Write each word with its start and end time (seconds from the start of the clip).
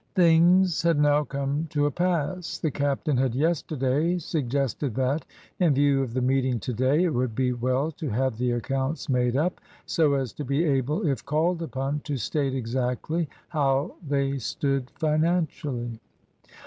Things 0.15 0.81
had 0.81 0.97
now 0.99 1.23
come 1.23 1.67
to 1.69 1.85
a 1.85 1.91
pass. 1.91 2.57
The 2.57 2.71
captain 2.71 3.17
had 3.17 3.35
yesterday 3.35 4.17
suggested 4.17 4.95
that, 4.95 5.25
in 5.59 5.75
view 5.75 6.01
of 6.01 6.15
the 6.15 6.23
meeting 6.23 6.59
to 6.61 6.73
day, 6.73 7.03
it 7.03 7.13
would 7.13 7.35
be 7.35 7.53
well 7.53 7.91
to 7.91 8.09
have 8.09 8.39
the 8.39 8.49
accounts 8.49 9.09
made 9.09 9.35
up, 9.37 9.61
so 9.85 10.15
as 10.15 10.33
to 10.33 10.43
be 10.43 10.65
able, 10.65 11.05
if 11.07 11.23
called 11.23 11.61
upon, 11.61 11.99
to 12.05 12.17
state 12.17 12.55
exactly 12.55 13.29
how 13.49 13.93
they 14.01 14.39
stood 14.39 14.89
financially. 14.89 15.99